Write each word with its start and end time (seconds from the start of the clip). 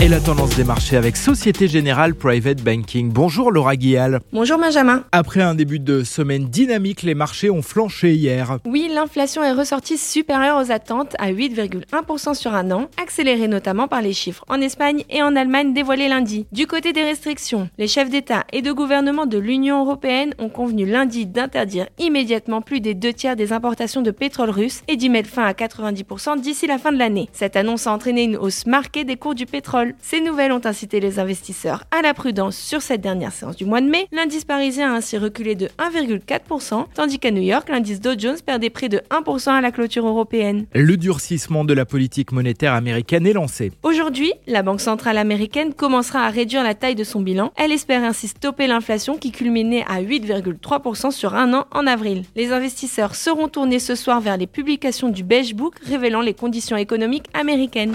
Et 0.00 0.06
la 0.06 0.20
tendance 0.20 0.54
des 0.54 0.62
marchés 0.62 0.96
avec 0.96 1.16
Société 1.16 1.66
Générale 1.66 2.14
Private 2.14 2.62
Banking. 2.62 3.10
Bonjour 3.10 3.50
Laura 3.50 3.74
Guial. 3.74 4.20
Bonjour 4.32 4.56
Benjamin. 4.56 5.02
Après 5.10 5.42
un 5.42 5.56
début 5.56 5.80
de 5.80 6.04
semaine 6.04 6.44
dynamique, 6.44 7.02
les 7.02 7.16
marchés 7.16 7.50
ont 7.50 7.62
flanché 7.62 8.14
hier. 8.14 8.58
Oui, 8.64 8.88
l'inflation 8.94 9.42
est 9.42 9.50
ressortie 9.50 9.98
supérieure 9.98 10.62
aux 10.62 10.70
attentes 10.70 11.16
à 11.18 11.32
8,1% 11.32 12.34
sur 12.34 12.54
un 12.54 12.70
an, 12.70 12.88
accélérée 12.96 13.48
notamment 13.48 13.88
par 13.88 14.00
les 14.00 14.12
chiffres 14.12 14.44
en 14.48 14.60
Espagne 14.60 15.02
et 15.10 15.20
en 15.20 15.34
Allemagne 15.34 15.74
dévoilés 15.74 16.06
lundi. 16.06 16.46
Du 16.52 16.68
côté 16.68 16.92
des 16.92 17.02
restrictions, 17.02 17.68
les 17.76 17.88
chefs 17.88 18.08
d'État 18.08 18.44
et 18.52 18.62
de 18.62 18.70
gouvernement 18.70 19.26
de 19.26 19.38
l'Union 19.38 19.80
européenne 19.80 20.32
ont 20.38 20.48
convenu 20.48 20.86
lundi 20.86 21.26
d'interdire 21.26 21.88
immédiatement 21.98 22.62
plus 22.62 22.80
des 22.80 22.94
deux 22.94 23.12
tiers 23.12 23.34
des 23.34 23.52
importations 23.52 24.02
de 24.02 24.12
pétrole 24.12 24.50
russe 24.50 24.82
et 24.86 24.94
d'y 24.94 25.08
mettre 25.08 25.28
fin 25.28 25.44
à 25.44 25.54
90% 25.54 26.40
d'ici 26.40 26.68
la 26.68 26.78
fin 26.78 26.92
de 26.92 26.98
l'année. 26.98 27.28
Cette 27.32 27.56
annonce 27.56 27.88
a 27.88 27.92
entraîné 27.92 28.22
une 28.22 28.36
hausse 28.36 28.64
marquée 28.64 29.02
des 29.02 29.16
cours 29.16 29.34
du 29.34 29.46
pétrole. 29.46 29.87
Ces 30.00 30.20
nouvelles 30.20 30.52
ont 30.52 30.64
incité 30.64 31.00
les 31.00 31.18
investisseurs 31.18 31.84
à 31.90 32.02
la 32.02 32.14
prudence 32.14 32.56
sur 32.56 32.82
cette 32.82 33.00
dernière 33.00 33.32
séance 33.32 33.56
du 33.56 33.64
mois 33.64 33.80
de 33.80 33.88
mai. 33.88 34.06
L'indice 34.12 34.44
parisien 34.44 34.92
a 34.92 34.96
ainsi 34.96 35.18
reculé 35.18 35.54
de 35.54 35.68
1,4%, 35.78 36.86
tandis 36.94 37.18
qu'à 37.18 37.30
New 37.30 37.42
York, 37.42 37.68
l'indice 37.68 38.00
Dow 38.00 38.18
Jones 38.18 38.38
perdait 38.44 38.70
près 38.70 38.88
de 38.88 39.00
1% 39.10 39.50
à 39.50 39.60
la 39.60 39.72
clôture 39.72 40.06
européenne. 40.06 40.66
Le 40.74 40.96
durcissement 40.96 41.64
de 41.64 41.74
la 41.74 41.84
politique 41.84 42.32
monétaire 42.32 42.72
américaine 42.72 43.26
est 43.26 43.32
lancé. 43.32 43.72
Aujourd'hui, 43.82 44.32
la 44.46 44.62
Banque 44.62 44.80
centrale 44.80 45.18
américaine 45.18 45.74
commencera 45.74 46.24
à 46.24 46.30
réduire 46.30 46.62
la 46.62 46.74
taille 46.74 46.94
de 46.94 47.04
son 47.04 47.20
bilan. 47.20 47.52
Elle 47.56 47.72
espère 47.72 48.04
ainsi 48.04 48.28
stopper 48.28 48.66
l'inflation 48.66 49.16
qui 49.16 49.32
culminait 49.32 49.84
à 49.88 50.02
8,3% 50.02 51.10
sur 51.10 51.34
un 51.34 51.54
an 51.54 51.66
en 51.72 51.86
avril. 51.86 52.24
Les 52.36 52.52
investisseurs 52.52 53.14
seront 53.14 53.48
tournés 53.48 53.78
ce 53.78 53.94
soir 53.94 54.20
vers 54.20 54.36
les 54.36 54.46
publications 54.46 55.08
du 55.08 55.24
Beige 55.24 55.54
Book 55.54 55.74
révélant 55.84 56.20
les 56.20 56.34
conditions 56.34 56.76
économiques 56.76 57.26
américaines. 57.34 57.94